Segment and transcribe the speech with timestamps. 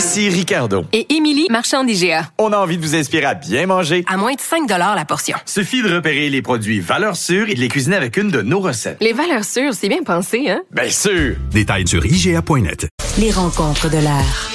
[0.00, 0.86] Ici Ricardo.
[0.94, 2.30] Et Émilie, marchand d'IGA.
[2.38, 4.02] On a envie de vous inspirer à bien manger.
[4.08, 5.36] À moins de 5 la portion.
[5.44, 8.60] Suffit de repérer les produits valeurs sûres et de les cuisiner avec une de nos
[8.60, 8.96] recettes.
[9.02, 10.62] Les valeurs sûres, c'est bien pensé, hein?
[10.70, 11.36] Bien sûr!
[11.50, 12.88] Détails sur IGA.net.
[13.18, 14.50] Les rencontres de l'art.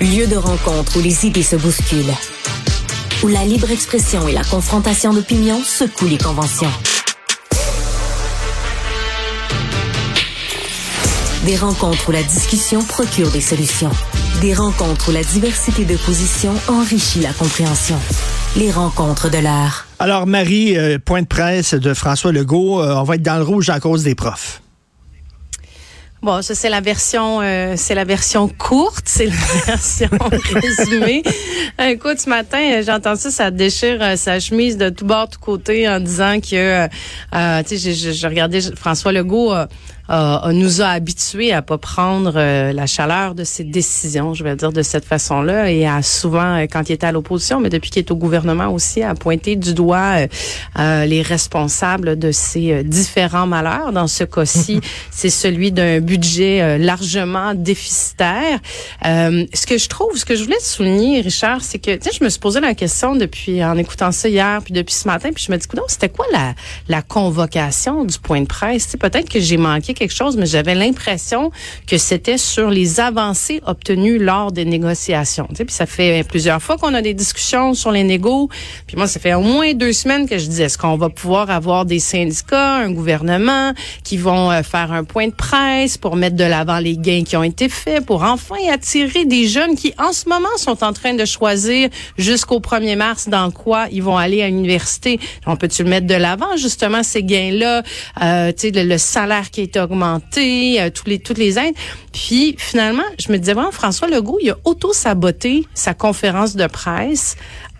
[0.00, 2.14] Lieu de rencontre où les idées se bousculent.
[3.24, 6.70] Où la libre expression et la confrontation d'opinions secouent les conventions.
[11.46, 13.90] Des rencontres où la discussion procure des solutions.
[14.40, 17.96] Des rencontres où la diversité de positions enrichit la compréhension.
[18.56, 19.86] Les rencontres de l'art.
[20.00, 23.44] Alors, Marie, euh, point de presse de François Legault, euh, on va être dans le
[23.44, 24.60] rouge à cause des profs.
[26.26, 29.32] Bon, ça c'est la version, euh, c'est la version courte, c'est la
[29.66, 30.08] version
[30.54, 31.22] résumée.
[31.78, 35.38] Écoute, ce matin, j'ai entendu ça, ça déchire euh, sa chemise de tout bord, tout
[35.38, 36.88] côté, en disant que,
[37.34, 39.54] euh, tu sais, je regardais François Legault
[40.10, 44.54] euh, nous a habitués à pas prendre euh, la chaleur de ses décisions, je vais
[44.56, 47.90] dire de cette façon-là, et à souvent, euh, quand il était à l'opposition, mais depuis
[47.90, 50.26] qu'il est au gouvernement aussi, à pointer du doigt
[50.76, 53.92] les responsables de ces différents malheurs.
[53.92, 58.60] Dans ce cas-ci, c'est celui d'un budget largement déficitaire.
[59.02, 62.24] ce que je trouve, ce que je voulais souligner, Richard, c'est que, tu sais, je
[62.24, 65.44] me suis posé la question depuis, en écoutant ça hier, puis depuis ce matin, puis
[65.44, 66.54] je me dis, c'était quoi la,
[66.88, 68.96] la convocation du point de presse?
[68.98, 71.50] Peut-être que j'ai manqué quelque chose, mais j'avais l'impression
[71.86, 75.46] que c'était sur les avancées obtenues lors des négociations.
[75.50, 78.48] Tu sais, puis ça fait plusieurs fois qu'on a des discussions sur les négos.
[78.86, 81.50] Puis moi, ça fait au moins deux semaines que je dis est-ce qu'on va pouvoir
[81.50, 83.72] avoir des syndicats, un gouvernement
[84.04, 87.36] qui vont euh, faire un point de presse pour mettre de l'avant les gains qui
[87.36, 91.14] ont été faits, pour enfin attirer des jeunes qui, en ce moment, sont en train
[91.14, 91.88] de choisir
[92.18, 95.18] jusqu'au 1er mars dans quoi ils vont aller à l'université?
[95.46, 97.82] On peut-tu mettre de l'avant, justement, ces gains-là,
[98.22, 101.74] euh, tu sais, le salaire qui est augmenter, euh, tous les, toutes les aides.
[102.12, 107.36] Puis finalement, je me disais, vraiment, François Legault, il a auto-saboté sa conférence de presse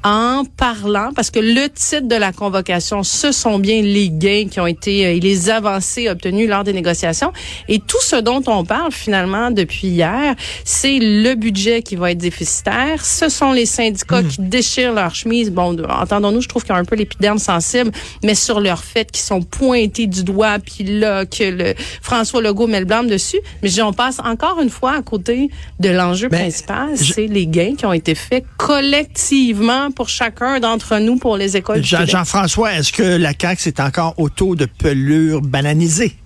[0.07, 4.61] en parlant, parce que le titre de la convocation, ce sont bien les gains qui
[4.61, 7.33] ont été et euh, les avancées obtenues lors des négociations.
[7.67, 12.19] Et tout ce dont on parle finalement depuis hier, c'est le budget qui va être
[12.19, 13.05] déficitaire.
[13.05, 14.29] Ce sont les syndicats mmh.
[14.29, 15.51] qui déchirent leur chemise.
[15.51, 17.91] Bon, entendons-nous, je trouve qu'ils ont un peu l'épiderme sensible,
[18.23, 22.69] mais sur leur fait qui sont pointés du doigt, puis là, que le François Legault
[22.69, 23.41] met le blâme dessus.
[23.65, 25.51] Mais on passe encore une fois à côté
[25.81, 30.99] de l'enjeu ben, principal, c'est les gains qui ont été faits collectivement pour chacun d'entre
[30.99, 31.83] nous pour les écoles.
[31.83, 36.17] Jean-François, est-ce que la CAQ, c'est encore au taux de pelure bananisée?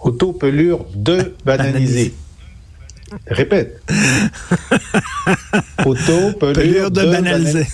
[0.00, 2.14] Au pelure de bananisée.
[3.28, 3.80] Répète.
[5.84, 7.66] Auto, pelure, de, bananisée.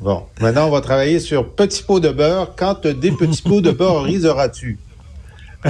[0.00, 2.54] bon, maintenant, on va travailler sur petit pot de beurre.
[2.56, 4.78] Quand des petits pots de beurre riseras-tu?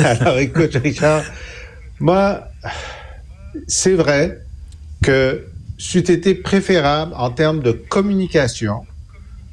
[0.00, 1.22] Alors, écoute, Richard,
[2.00, 2.48] moi,
[3.68, 4.40] c'est vrai
[5.02, 5.46] que
[5.82, 8.86] c'eût été préférable en termes de communication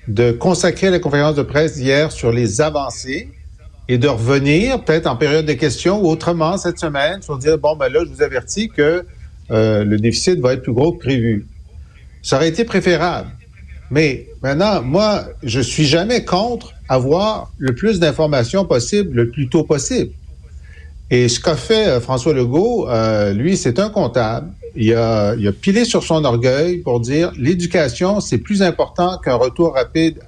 [0.07, 3.29] de consacrer la conférence de presse d'hier sur les avancées
[3.87, 7.75] et de revenir peut-être en période de questions ou autrement cette semaine sur dire bon
[7.75, 9.03] ben là je vous avertis que
[9.49, 11.47] euh, le déficit va être plus gros que prévu.
[12.21, 13.29] Ça aurait été préférable.
[13.89, 19.63] Mais maintenant, moi, je suis jamais contre avoir le plus d'informations possible le plus tôt
[19.63, 20.11] possible.
[21.11, 25.47] Et ce qu'a fait euh, François Legault, euh, lui, c'est un comptable il a, il
[25.47, 30.19] a pilé sur son orgueil pour dire l'éducation, c'est plus important qu'un retour rapide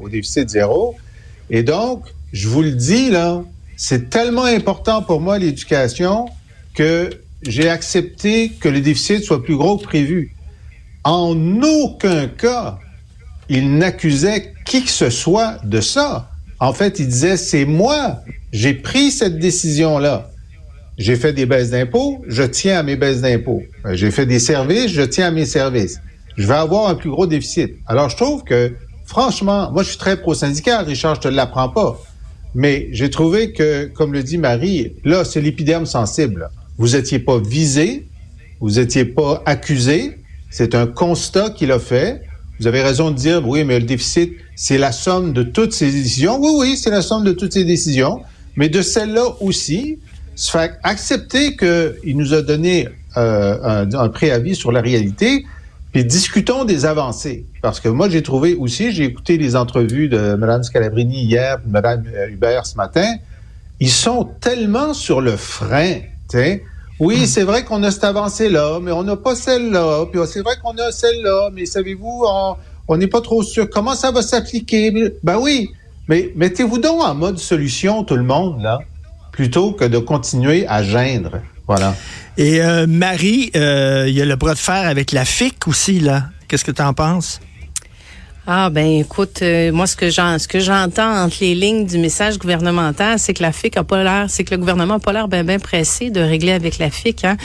[0.00, 0.96] au déficit zéro.
[1.50, 3.42] Et donc, je vous le dis, là,
[3.76, 6.26] c'est tellement important pour moi, l'éducation,
[6.74, 7.10] que
[7.42, 10.34] j'ai accepté que le déficit soit plus gros que prévu.
[11.04, 12.78] En aucun cas,
[13.48, 16.30] il n'accusait qui que ce soit de ça.
[16.60, 18.20] En fait, il disait, c'est moi,
[18.52, 20.30] j'ai pris cette décision-là.
[20.98, 23.62] J'ai fait des baisses d'impôts, je tiens à mes baisses d'impôts.
[23.86, 26.00] Euh, j'ai fait des services, je tiens à mes services.
[26.36, 27.74] Je vais avoir un plus gros déficit.
[27.86, 28.72] Alors, je trouve que,
[29.06, 32.00] franchement, moi, je suis très pro-syndical, Richard, je te l'apprends pas.
[32.54, 36.50] Mais j'ai trouvé que, comme le dit Marie, là, c'est l'épiderme sensible.
[36.78, 38.06] Vous étiez pas visé,
[38.60, 40.18] vous étiez pas accusé.
[40.50, 42.22] C'est un constat qu'il a fait.
[42.58, 45.92] Vous avez raison de dire, oui, mais le déficit, c'est la somme de toutes ces
[45.92, 46.40] décisions.
[46.40, 48.22] Oui, oui, c'est la somme de toutes ces décisions.
[48.56, 49.98] Mais de celle-là aussi,
[50.38, 55.44] Ça fait accepter qu'il nous a donné euh, un, un, préavis sur la réalité,
[55.92, 57.44] puis discutons des avancées.
[57.60, 61.68] Parce que moi, j'ai trouvé aussi, j'ai écouté les entrevues de Mme Scalabrini hier, de
[61.68, 63.16] Mme Hubert ce matin,
[63.80, 66.02] ils sont tellement sur le frein.
[67.00, 70.06] Oui, c'est vrai qu'on a cette avancée-là, mais on n'a pas celle-là.
[70.12, 72.24] Puis c'est vrai qu'on a celle-là, mais savez-vous,
[72.86, 73.68] on n'est pas trop sûr.
[73.68, 75.12] Comment ça va s'appliquer?
[75.24, 75.70] Ben oui,
[76.06, 78.78] mais mettez-vous donc en mode solution, tout le monde, là,
[79.38, 81.40] plutôt que de continuer à geindre.
[81.68, 81.94] Voilà.
[82.36, 86.00] Et euh, Marie, euh, il y a le bras de fer avec la FIC aussi,
[86.00, 86.24] là.
[86.48, 87.40] Qu'est-ce que tu en penses?
[88.48, 91.98] Ah ben écoute, euh, moi ce que j'en, ce que j'entends entre les lignes du
[91.98, 95.12] message gouvernemental, c'est que la FIC a pas l'air, c'est que le gouvernement a pas
[95.12, 97.24] l'air bien ben pressé de régler avec la FIC.
[97.24, 97.36] Hein.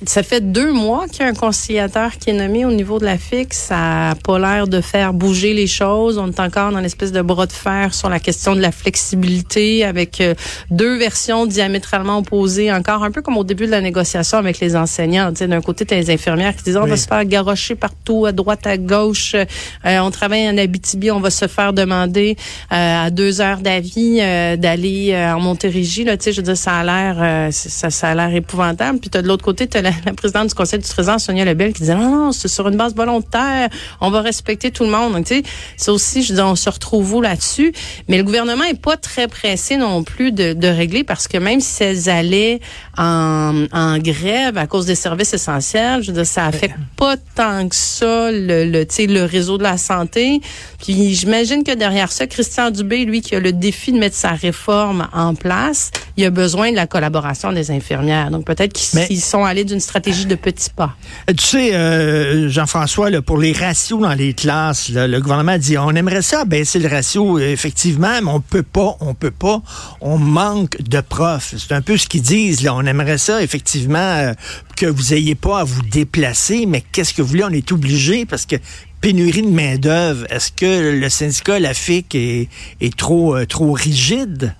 [0.00, 2.98] Euh, ça fait deux mois qu'il y a un conciliateur qui est nommé au niveau
[2.98, 3.52] de la FIC.
[3.54, 6.18] Ça n'a pas l'air de faire bouger les choses.
[6.18, 9.84] On est encore dans l'espèce de bras de fer sur la question de la flexibilité
[9.84, 10.34] avec euh,
[10.70, 14.76] deux versions diamétralement opposées, encore un peu comme au début de la négociation avec les
[14.76, 15.32] enseignants.
[15.32, 18.32] D'un côté, tu as les infirmières qui disent on va se faire garrocher partout, à
[18.32, 19.34] droite, à gauche.
[19.34, 22.36] Euh, on travaille en Abitibi, on va se faire demander
[22.72, 24.18] euh, à deux heures d'avis
[24.58, 26.04] d'aller en Montérégie.
[26.04, 28.98] Là, je veux dire, ça a l'air ça, ça a l'air épouvantable.
[28.98, 31.80] Puis tu de l'autre côté, tu la, présidente du conseil du trésor, Sonia Lebel, qui
[31.80, 33.68] disait non, non, c'est sur une base volontaire,
[34.00, 35.12] on va respecter tout le monde.
[35.12, 35.42] Donc, tu sais,
[35.76, 37.72] ça aussi, je dis, on se retrouve où là-dessus?
[38.08, 41.60] Mais le gouvernement est pas très pressé non plus de, de régler parce que même
[41.60, 42.60] si elles allaient
[42.96, 47.68] en, en grève à cause des services essentiels, je veux dire, ça affecte pas tant
[47.68, 50.40] que ça le, le, le réseau de la santé.
[50.82, 54.30] Puis j'imagine que derrière ça, Christian Dubé, lui, qui a le défi de mettre sa
[54.30, 58.30] réforme en place, il a besoin de la collaboration des infirmières.
[58.30, 60.94] Donc peut-être qu'ils sont allés d'une stratégie de petits pas.
[61.28, 65.90] Euh, tu sais, euh, Jean-François, pour les ratios dans les classes, le gouvernement dit on
[65.90, 69.62] aimerait ça baisser le ratio, effectivement, mais on peut pas, on peut pas.
[70.00, 71.54] On manque de profs.
[71.56, 72.62] C'est un peu ce qu'ils disent.
[72.62, 72.74] Là.
[72.74, 74.32] On aimerait ça, effectivement, euh,
[74.76, 77.44] que vous ayez pas à vous déplacer, mais qu'est-ce que vous voulez?
[77.44, 78.56] On est obligé parce que
[79.00, 82.48] pénurie de main-d'œuvre, est-ce que le syndicat, la FIC, est,
[82.80, 84.54] est trop, euh, trop rigide,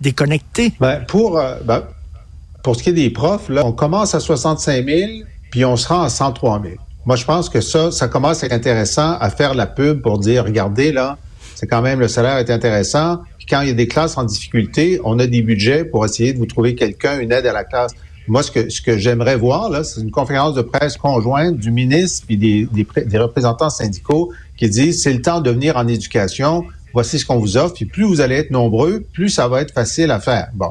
[0.00, 0.72] déconnecté?
[0.80, 1.84] Ben, pour, ben,
[2.62, 5.10] pour ce qui est des profs, là, on commence à 65 000,
[5.50, 6.74] puis on se rend à 103 000.
[7.06, 10.18] Moi, je pense que ça, ça commence à être intéressant à faire la pub pour
[10.18, 11.18] dire, regardez, là,
[11.54, 13.20] c'est quand même, le salaire est intéressant.
[13.38, 16.32] Puis quand il y a des classes en difficulté, on a des budgets pour essayer
[16.32, 17.92] de vous trouver quelqu'un, une aide à la classe.
[18.28, 21.70] Moi, ce que, ce que j'aimerais voir, là, c'est une conférence de presse conjointe du
[21.70, 26.64] ministre et des, des, représentants syndicaux qui disent c'est le temps de venir en éducation,
[26.94, 29.72] voici ce qu'on vous offre, puis plus vous allez être nombreux, plus ça va être
[29.72, 30.48] facile à faire.
[30.54, 30.70] Bon.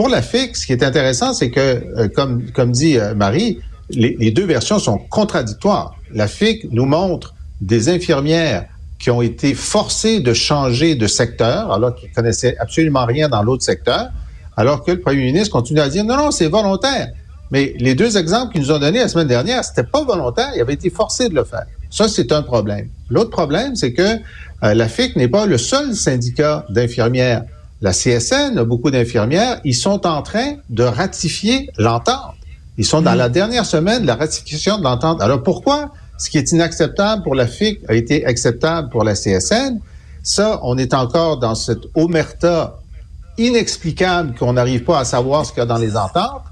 [0.00, 3.58] Pour la FIC, ce qui est intéressant, c'est que, euh, comme, dit euh, Marie,
[3.90, 5.94] les, deux versions sont contradictoires.
[6.14, 8.64] La FIC nous montre des infirmières
[8.98, 13.62] qui ont été forcées de changer de secteur, alors qu'ils connaissaient absolument rien dans l'autre
[13.62, 14.08] secteur,
[14.56, 17.08] alors que le premier ministre continue à dire non, non, c'est volontaire.
[17.50, 20.62] Mais les deux exemples qu'ils nous ont donnés la semaine dernière, c'était pas volontaire, il
[20.62, 21.66] avait été forcé de le faire.
[21.90, 22.88] Ça, c'est un problème.
[23.10, 24.16] L'autre problème, c'est que
[24.62, 27.42] euh, la FIC n'est pas le seul syndicat d'infirmières.
[27.80, 29.60] La CSN a beaucoup d'infirmières.
[29.64, 32.34] Ils sont en train de ratifier l'entente.
[32.76, 33.18] Ils sont dans mmh.
[33.18, 35.22] la dernière semaine de la ratification de l'entente.
[35.22, 39.80] Alors pourquoi ce qui est inacceptable pour la FIC a été acceptable pour la CSN?
[40.22, 42.78] Ça, on est encore dans cette omerta
[43.38, 46.42] inexplicable qu'on n'arrive pas à savoir ce qu'il y a dans les ententes,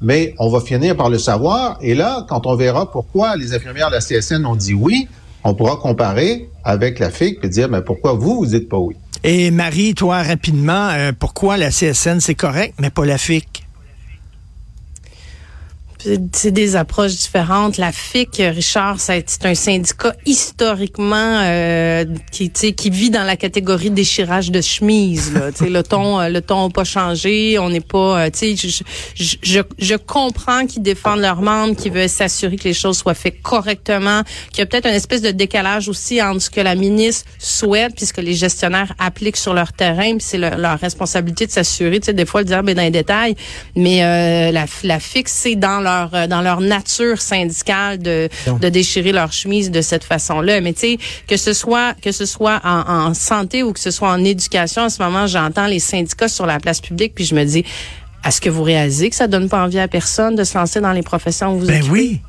[0.00, 1.76] mais on va finir par le savoir.
[1.82, 5.08] Et là, quand on verra pourquoi les infirmières de la CSN ont dit oui,
[5.44, 8.96] on pourra comparer avec la FIC et dire, mais pourquoi vous, vous dites pas oui?
[9.24, 13.67] Et Marie, toi, rapidement, euh, pourquoi la CSN, c'est correct, mais pas la FIC?
[16.32, 17.76] C'est des approches différentes.
[17.76, 24.50] La FIC, Richard, c'est un syndicat historiquement euh, qui, qui vit dans la catégorie déchirage
[24.50, 25.32] de chemise.
[25.32, 25.50] Là.
[25.60, 27.58] le ton, euh, le ton n'a pas changé.
[27.58, 28.26] On n'est pas.
[28.26, 28.82] Euh, je,
[29.16, 33.14] je, je, je comprends qu'ils défendent leurs membres, qu'ils veulent s'assurer que les choses soient
[33.14, 36.76] faites correctement, qu'il y a peut-être une espèce de décalage aussi entre ce que la
[36.76, 40.16] ministre souhaite puisque les gestionnaires appliquent sur leur terrain.
[40.16, 41.98] Puis c'est leur responsabilité de s'assurer.
[41.98, 43.34] Des fois, le dire ben, dans les détails,
[43.74, 48.68] mais euh, la, la FIC, c'est dans leur euh, dans leur nature syndicale de, de
[48.68, 50.60] déchirer leur chemise de cette façon-là.
[50.60, 53.90] Mais tu sais que ce soit que ce soit en, en, santé ou que ce
[53.90, 57.34] soit en éducation, en ce moment, j'entends les syndicats sur la place publique, puis je
[57.34, 57.64] me dis,
[58.24, 60.92] est-ce que vous réalisez que ça donne pas envie à personne de se lancer dans
[60.92, 62.20] les professions où vous ben oui.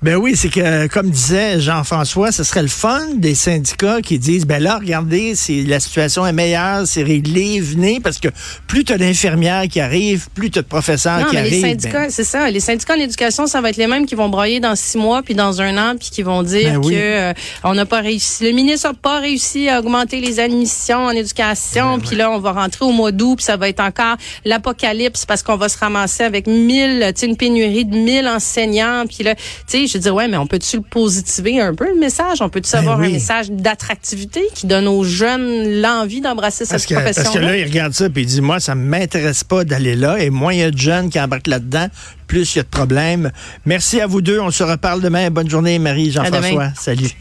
[0.00, 4.46] Ben oui, c'est que, comme disait Jean-François, ce serait le fun des syndicats qui disent,
[4.46, 8.28] ben là, regardez, c'est la situation est meilleure, c'est réglé, venez, parce que
[8.68, 11.64] plus tu as d'infirmières qui arrivent, plus tu as de professeurs non, qui mais arrivent.
[11.64, 12.48] les syndicats, ben- c'est ça.
[12.48, 15.22] Les syndicats en éducation, ça va être les mêmes qui vont broyer dans six mois,
[15.22, 16.94] puis dans un an, puis qui vont dire Ben oui.
[16.94, 17.32] que euh,
[17.64, 18.44] on n'a pas réussi.
[18.44, 22.38] Le ministre n'a pas réussi à augmenter les admissions en éducation, Ben puis là, on
[22.38, 25.76] va rentrer au mois d'août, puis ça va être encore l'apocalypse parce qu'on va se
[25.78, 29.94] ramasser avec mille, tu sais, une pénurie de mille enseignants, puis là, tu sais, je
[29.94, 32.40] veux dire, ouais, mais on peut-tu le positiver un peu le message?
[32.40, 33.06] On peut-tu Ben avoir oui.
[33.06, 37.38] un message d'attractivité qui donne aux jeunes l'envie d'embrasser cette Parce que, parce profession que
[37.38, 40.18] là, il regarde ça puis il dit, moi, ça m'intéresse pas d'aller là.
[40.18, 41.88] Et moins il y a de jeunes qui embarquent là-dedans,
[42.26, 43.30] plus il y a de problèmes.
[43.64, 44.40] Merci à vous deux.
[44.40, 45.30] On se reparle demain.
[45.30, 46.72] Bonne journée, Marie, Jean-François.
[46.78, 47.10] Salut.